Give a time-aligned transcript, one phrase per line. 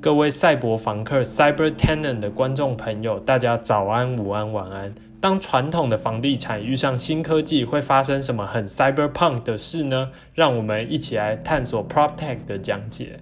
[0.00, 4.94] 各位赛博房客 （Cyber Tenant） 的观众朋友，大家早安、午安、晚安。
[5.18, 10.10] 当传统的房地产遇上新科技，会发生什么很 Cyberpunk 的事呢？
[10.34, 13.20] 让我们一起来探索 PropTech 的讲解。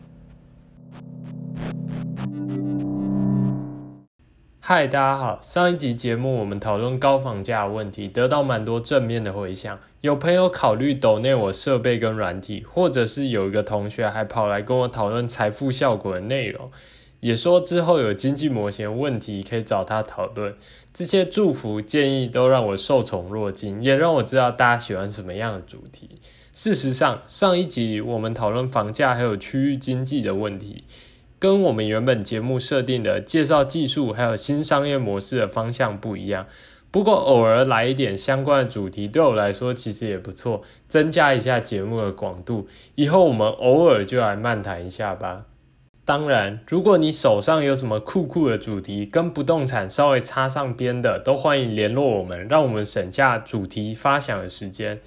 [4.64, 5.40] 嗨，大家好！
[5.42, 9.76] 上一集节目我们讨论高房价问题，得到蛮多正面的回响。
[10.02, 16.71] 有朋友考虑抖内我设备跟软体，或者是有一个同学还跑来跟我讨论财富效果的内容，
[17.18, 20.54] 也说之后有经济模型问题可以找他讨论。
[20.94, 26.21] 这些祝福建议都让我受宠若惊，也让我知道大家喜欢什么样的主题。
[26.54, 30.85] 事实上，上一集我们讨论房价还有区域经济的问题。
[31.42, 36.46] 跟我们原本节目设定的介绍技术还有新商业模式的方向不一样，
[36.92, 42.68] 不过偶尔来一点相关的主题，对我来说其实也不错，增加一下节目的广度。
[42.94, 45.46] 以后我们偶尔就来漫谈一下吧。
[46.05, 55.00] 当然，如果你手上有什么酷酷的主题，跟不动产稍微插上边的，都欢迎联络我们，让我们省下主题发想的时间。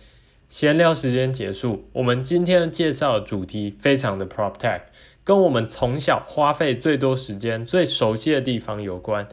[0.49, 4.81] 闲聊时间结束，我们今天介绍的主题非常的 PropTech。
[5.25, 9.27] 跟我们从小花费最多时间、最熟悉的地方有关，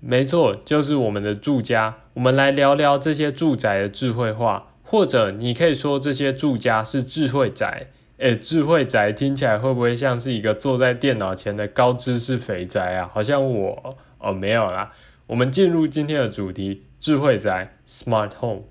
[0.00, 1.98] 没错，就是我们的住家。
[2.14, 7.86] 我们来聊聊这些住宅的智慧化，或者你可以说这些住家是智慧宅。
[8.18, 13.08] 诶，智慧宅听起来会不会像是一个坐在电脑前的高知识肥宅啊？
[13.12, 14.90] 好像我哦，没有啦。
[15.28, 18.62] 我们进入今天的主题：智慧宅 （Smart Home）。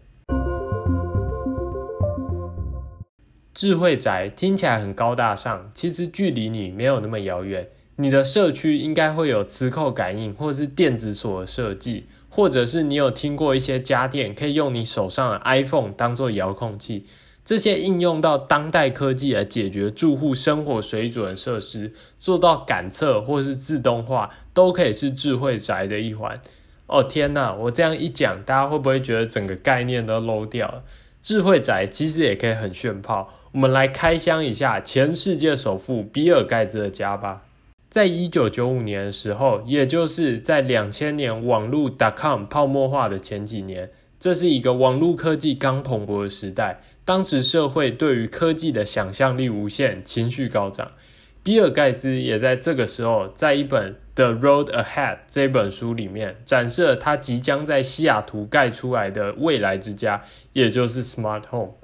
[3.56, 7.70] 智慧宅听起来很高大上，其实距离你没有那么遥远。
[7.96, 17.06] 你的社区应该会有磁扣感应，或是电子锁设计，或者是你有听过一些家电可以用你手上的 iPhone 当做遥控器。
[17.46, 26.42] 这些应用到当代科技来解决住户生活水准的设施，做到感测或是自动化，都可以是智慧宅的一环。
[26.88, 30.84] 哦天哪，我这样一讲，大家会不会觉得整个概念都 low 掉了？
[31.22, 33.34] 智慧宅其实也可以很炫炮。
[33.56, 37.44] 我们来开箱一下前世界首富比尔盖茨的家吧。
[37.90, 43.90] 在一九九五年的时候，也就是在两千年网络 .com 泡沫化的前几年，
[44.20, 46.82] 这是一个网络科技刚蓬勃的时代。
[47.06, 50.92] 当时社会对于科技的想象力无限，情绪高涨。
[51.42, 61.76] 比尔盖茨也在这个时候，在一本《The Road Ahead》这本书里面，展示了他即将在西雅图盖出来的未来之家，也就是 Smart Home。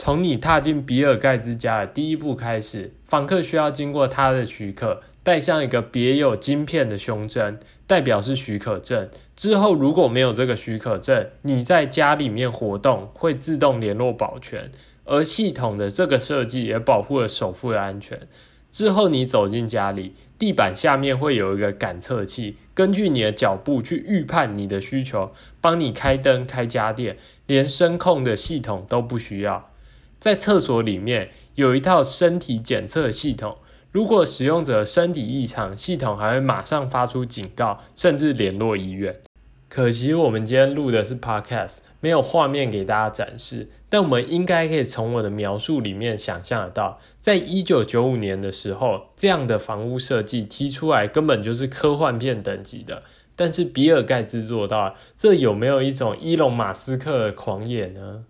[0.00, 9.08] 从你踏进比尔盖茨家的第一步开始，访客需要经过他的许可，带上一个别有晶片的胸针，代表是许可证。
[9.34, 14.70] 之后如果没有这个许可证，你在家里面活动会自动联络保全。
[15.04, 18.20] 而系统的这个设计也保护了首富的安全。
[18.70, 27.16] 之后你走进家里，地板下面会有一个感测器，根据你的脚步去预判你的需求，帮你开灯、开家电，
[27.48, 29.67] 连声控的系统都不需要。
[30.20, 33.56] 在厕所里面有一套身体检测系统，
[33.92, 39.20] 如果使用者身体异常，系统还会马上发出警告，甚至联络医院。
[39.68, 53.02] 可惜我们今天录的是 podcast，没有画面给大家展示，但我们应该可以从我的描述里面想象得到，在一九九五年的时候，这样的房屋设计提出来根本就是科幻片等级的。
[53.36, 58.24] 但是比尔盖茨做到，这有没有一种伊隆马斯克的狂野呢？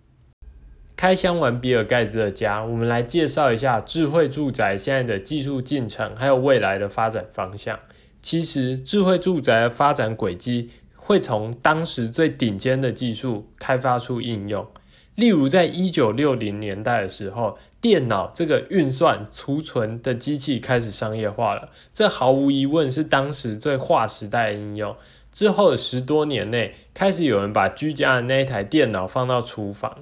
[0.98, 7.78] 开箱完比尔盖茨的家，我们来介绍一下智慧住宅现在的技术进程，还有未来的发展方向。
[8.20, 14.66] 其实，智慧住宅的发展轨迹会从当时最顶尖的技术开发出应用。
[15.14, 24.97] 例如，在一九六零年代的时候，电脑这个运算储存的机器开始商业化了，这毫无疑问是当时最划时代的应用。
[25.31, 29.98] 之后的十多年内，开始有人把居家的那一台电脑放到厨房。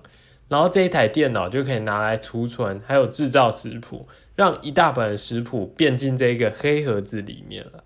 [0.49, 7.83] 然后这一台电脑就可以拿来储存，还有制造食谱，让一大本食谱变进这个黑盒子里面了。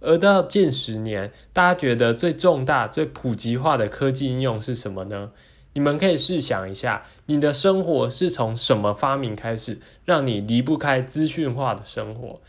[0.00, 5.30] 而到近十年，大家觉得最重大、最普及化的科技应用是什么呢？
[5.74, 12.40] 你们可以试想一下，你的生活是从什么发明开始，让你离不开资讯化的生活？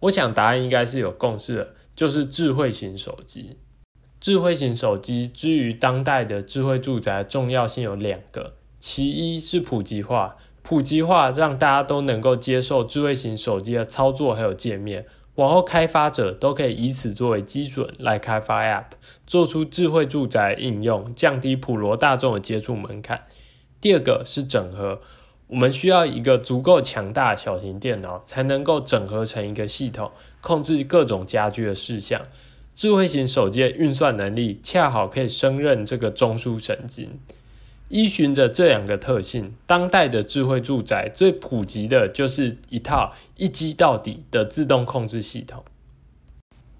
[0.00, 3.58] 我想答案应该是有共识的，就是智慧型手机。
[4.18, 8.54] 智慧型手机之于当代的智慧住宅，重要性有两个。
[8.86, 18.88] 其一是普及化，普及化让大家都能够接受智慧型手机的操作还有界面，往后开发者都可以以此作为基准来开发 App，
[19.26, 23.22] 做出智慧住宅应用，降低普罗大众的接触门槛。
[23.80, 25.00] 第二个是整合，
[25.46, 32.20] 我们需要一个足够强大的小型电脑，才能够整合成一个系统，控制各种家居的事项。
[32.76, 37.18] 智慧型手机的运算能力恰好可以胜任这个中枢神经。
[37.88, 45.64] 依循着这两个特性，当代的智慧住宅最普及的就是一套一机到底的自动控制系统。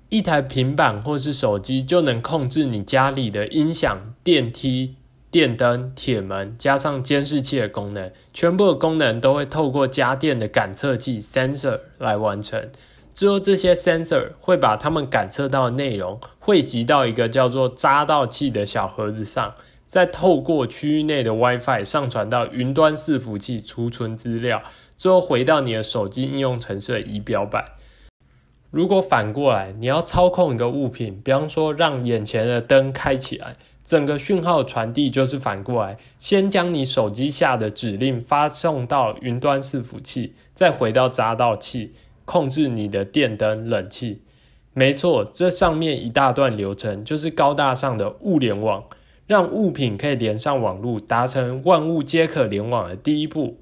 [0.08, 4.96] 一台平板或是手机就能控制你家里的音响、电梯。
[5.30, 12.70] 电灯、铁门加上监视器的功能，全部的功能都会透过家电的感测器 （sensor） 来完成。
[13.12, 24.62] 之后，这些 sensor 会把它们感测到的内容汇集到一个叫做匝道器的小盒子上，再透过区域内的 WiFi 上传到云端伺服器储存资料，
[24.96, 27.64] 最后回到你的手机应用程式的仪表板。
[28.70, 33.56] 如果反过来，你要操控一个物品，比方说让眼前的灯开起来。
[33.84, 41.92] 整个讯号传递就是反过来，先将你手机下的指令发送到云端伺服器，再回到匝道器
[42.24, 44.22] 控制你的电灯、冷气。
[44.72, 48.82] 没错，这上面一大段流程就是高大上的物联网，
[49.26, 53.60] 让物品可以连上网络，达成万物皆可联网的第一步。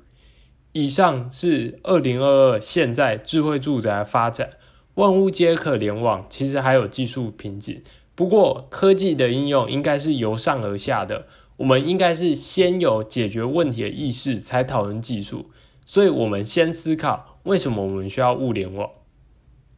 [0.73, 4.51] 以上是二零二二现在智慧住宅发展，
[4.95, 7.83] 万物皆可联网，其实还有技术瓶颈。
[8.15, 11.27] 不过，科技的应用应该是由上而下的。
[11.59, 15.51] 我们应该是先有解决问题的意识，才讨论技术。
[15.85, 18.91] 所以，我们先思考为什么我们需要物联网。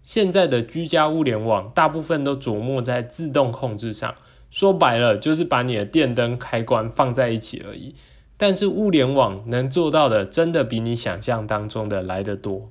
[0.02, 4.14] 现在的居家物联网大部分都琢磨在自动控制上，
[4.54, 7.92] 说白了就是把你的电灯开关放在一起而已。
[8.36, 12.70] 但是，物联网能做到的，真的比你想象当中的来得多。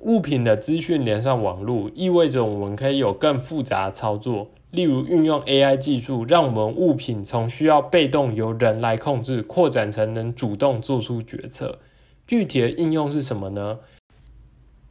[0.00, 4.52] 物品的资讯连上网络，意味着我们可以有更复杂的操作。
[4.70, 11.80] 例如，运用 AI 技术，让我们物品从需要被动由人来控制，扩展成能主动做出决策。
[12.26, 13.80] 具体的应用是什么呢？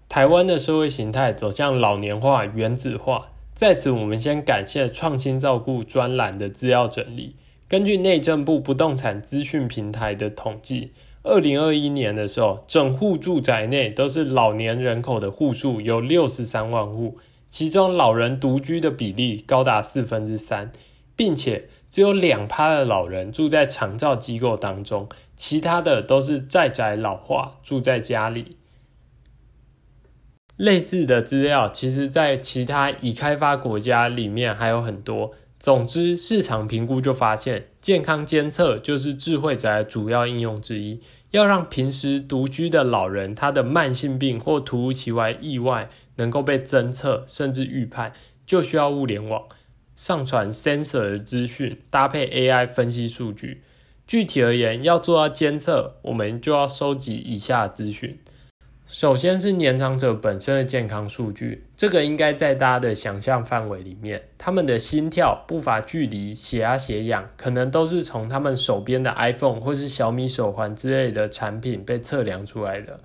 [0.07, 3.29] 台湾的社会形态走向老年化、原子化。
[3.55, 7.35] 在此，我们先感谢创新照顾专栏的资料整理。
[7.67, 10.91] 根据内政部不动产资讯平台的统计，
[11.21, 17.17] 二零二一年的时候，整户住宅内都是老年人口的户数有六十三万户。
[17.49, 20.71] 其中老人独居的比例高达四分之三，
[21.15, 25.07] 并且只有两趴的老人住在长照机构当中，
[25.37, 28.57] 其他的都是在宅老化，住在家里。
[30.63, 35.33] 类似的资料，其实在其他已开发国家里面还有很多。
[35.59, 41.01] 总之，市场评估就发现，健康监测就是智慧宅主要应用之一。
[41.31, 48.13] 要让平时独居的老人，他的慢性病或突如其来意外能够被侦测，甚至预判，
[48.45, 49.43] 就需要物联网
[49.97, 53.63] 上传 sensor 的资讯，搭配 AI 分析数据。
[54.07, 58.17] 具体而言，要做到监测，我们就要收集以下资讯。
[58.85, 64.23] 首先是年长者本身的健康数据，这个应该在大家的想象范围里面。
[64.37, 72.99] 他们的心跳、步伐距离、血压、血氧，可能都是从他们手边的 iPhone 或是小米手环之类的产品被测量出来的。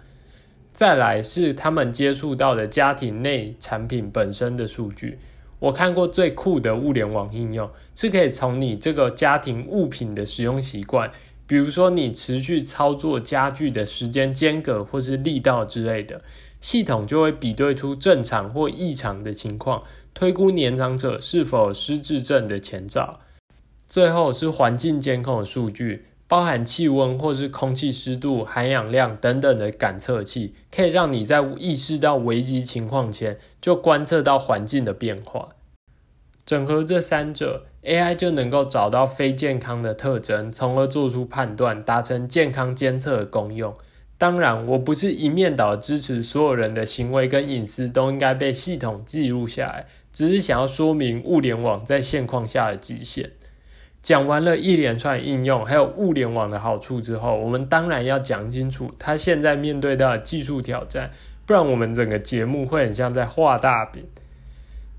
[0.74, 5.18] 再来是他们接触到的家庭内产品本身的数据。
[5.60, 11.10] 我看过最酷的物联网应用，是可以从你这个家庭物品的使用习惯。
[11.48, 16.20] 比如说，你持续操作家具的时间间隔或是力道之类的，
[16.60, 23.20] 系统就会比对出正常或异常的情况，推估年长者是否失智症的前兆。
[23.88, 35.48] 最后是环境监控的数据，包含气温或是空气湿度、含氧量等等的感测器，可以让你在意识到危机情况前就观测到环境的变化。
[36.48, 37.66] 整合这三者。
[37.84, 43.76] AI 就能够找到非健康的特征，从而做出判断，达成健康监测的功用。
[44.16, 53.32] 当然，我不是一面倒支持所有人的行为跟隐私都应该被系统记录下来，只是想要说明物联网在现况下的极限。
[54.02, 61.10] 讲完了一连串应用，还有物联网的好处之后，我们当然要讲清楚它现在面对到的技术挑战，
[61.44, 64.06] 不然我们整个节目会很像在画大饼。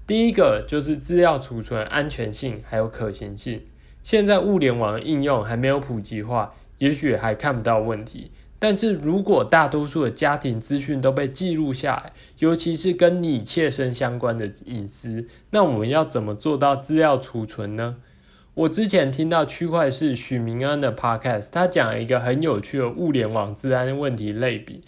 [0.10, 3.62] 第一个就是资料储存安全性还有可行性。
[4.02, 8.32] 现在物联网应用还没有普及化，也许还看不到问题。
[8.58, 17.98] 但是如果大多数的家庭资讯都被记录下来，尤其是跟你切身相关的隐私，那我们要怎么做到资料储存呢？
[18.56, 24.82] 我之前听到区块市许明恩的 podcast，他讲了一个很有趣的物联网治安问题类比。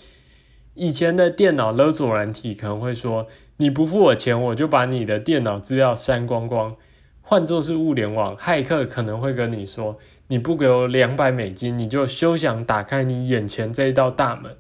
[0.74, 3.28] 以前的电脑勒索软体可能会说。
[3.62, 6.75] 你不付我钱，我就把你的电脑资料删光光。
[7.22, 10.00] 换作是物联网，骇客可能会跟你说
[10.30, 14.58] ：“你不给我两百美金，你就休想打开你眼前这一道大门。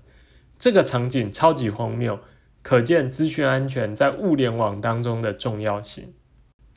[0.59, 2.19] 这个场景超级荒谬，
[2.61, 6.13] 可见资讯安全在物联网当中的重要性。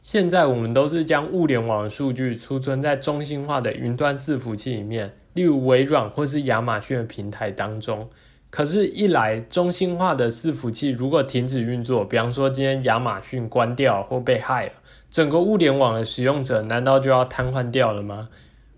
[0.00, 8.08] 现在我们都是将物联网数据储存在中心化的云端伺服器里面，例如微软或是亚马逊的平台当中。
[8.54, 14.72] 可是，一来中心化的伺服器如果停止运作，比方说今天亚马逊关掉或被害了，
[15.10, 18.28] 整个物联网的使用者难道就要瘫痪掉了吗？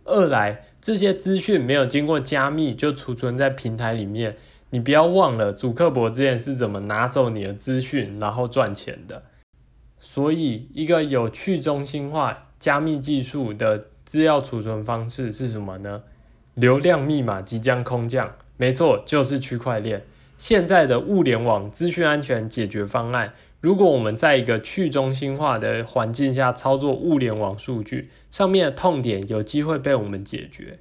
[0.06, 4.38] 二来，这些资讯没有经过加密就储存在平台里面，
[4.70, 9.24] 你不要忘了，祖克伯之前是怎么拿走你的资讯然后赚钱的。
[10.00, 16.04] 所以，一个有去中心化加密技术的资料储存方式是什么呢？
[16.54, 20.04] 流量密码即将空降，没错，就是区块链。
[20.38, 30.80] 现在的物联网资讯安全解决方案，如果我们在一个去中心化的环境下操作物联网数据，上面的痛点有机会被我们解决。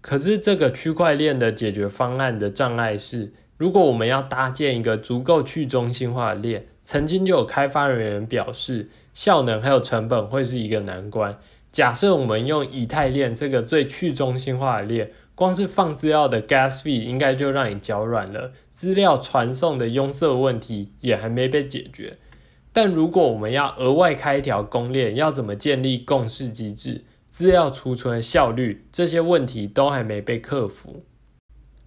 [0.00, 6.66] 可是，这个区块链的解决方案的障碍是，如果我们要搭建一个足够去中心化的链。
[6.88, 11.36] 曾经就有开发人员表示，效能还有成本会是一个难关。
[11.72, 18.52] 假设我们用以太链这个最去中心化的链，光是放资料的 gas fee 应该就让你脚软了。
[18.72, 22.18] 资料传送的拥塞问题也还没被解决。
[22.72, 27.04] 但如果我们要额外开一条公链，要怎么建立共识机制？
[27.30, 31.04] 资料储存效率这些问题都还没被克服。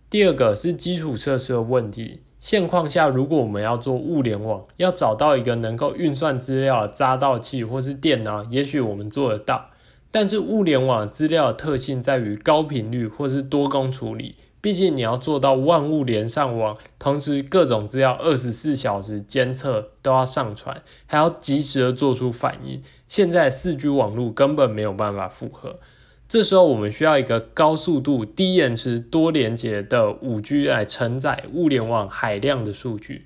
[0.10, 2.22] 第二个是基础设施的问题。
[2.38, 9.72] 现况下，如果我们要做物联网，要找到一个能够运算资料的匝道器或是电脑，也许我们做得到。
[10.11, 22.81] 但是物联网资料的特性在于高频率或是多工处理，毕竟你要做到万物连上网，同时各种资料二十四小时监测都要上传，还要及时的做出反应。
[23.07, 25.79] 现在四 G 网络根本没有办法负荷。
[26.27, 33.25] 这时候我们需要一个高速度、低延迟、多连接的五 G 来承载物联网海量的数据。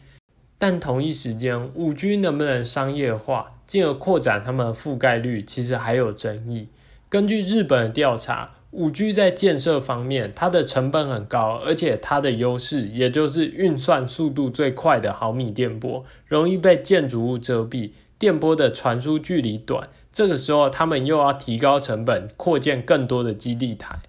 [0.57, 6.69] 但同一时间，五 G 能不能商业化，进而扩展它们的覆盖率，其实还有争议。
[7.13, 19.89] 根据日本的调查，五 G 在建设方面，它的成本很高，而且它的优势，也就是运算速度最快的毫米电波，容易被建筑物遮蔽，电波的传输距离短。
[20.11, 23.99] 这个时候，他们又要提高成本，扩建更多的基地台。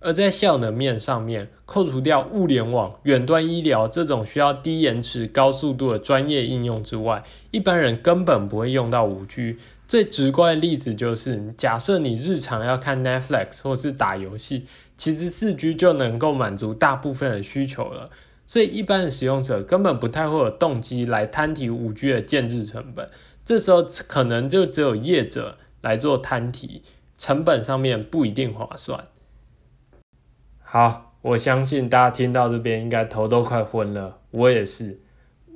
[0.00, 9.56] 而在效能面上面，扣除掉物联网、远端医疗这种需要低延迟、高速度的专业应用之外，一般人根本不会用到五 G。
[9.88, 14.66] 最直观的例子就是，假设你日常要看 Netflix 或是打游戏，
[14.96, 18.10] 其实四 G 就能够满足大部分的需求了。
[18.48, 23.08] 所以，一般的使用者根本不太会有动机来摊提五 G 的建制成本。
[23.44, 26.82] 这时候可能就只有业者来做摊提，
[27.16, 29.06] 成本上面不一定划算。
[30.58, 35.00] 好，我相信大家听到这边应该头都快昏了，我也是。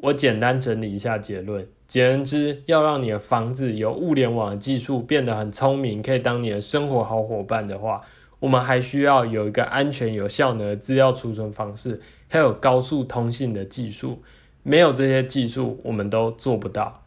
[0.03, 8.01] 我简单整理一下结论：简言之，要让你的房子有物联网技术变得很聪明，可以当你的生活好伙伴的话，
[8.39, 14.23] 我们还需要有一个安全有效的资料储存方式，还有高速通信的技术。
[14.63, 17.03] 没有这些技术，我们都做不到。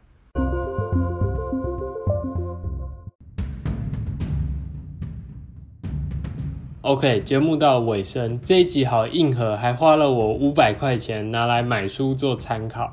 [6.82, 12.92] OK，节目到尾声，这一集好硬核，还花了我五百块钱拿来买书做参考。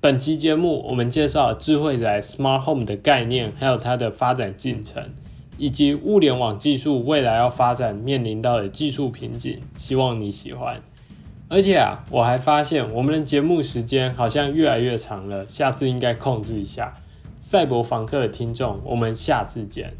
[0.00, 5.10] 本期节目我们介绍智慧宅 Smart Home 的概念，还有它的发展进程，
[5.58, 9.60] 以及物联网技术未来要发展面临到的技术瓶颈。
[9.74, 10.80] 希望你喜欢。
[11.48, 16.94] 而且啊，我还发现我们的节目时间好像越来越长了，下次应该控制一下。
[17.40, 19.94] 赛博房客的听众，我们下次见。